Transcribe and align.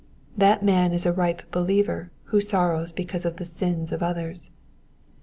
That 0.35 0.63
man 0.63 0.93
is 0.93 1.05
a 1.05 1.13
ripe 1.13 1.51
believer 1.51 2.09
who 2.29 2.41
sorrows 2.41 2.91
because 2.91 3.23
of 3.23 3.37
the 3.37 3.45
sins 3.45 3.91
of 3.91 4.01
others. 4.01 4.49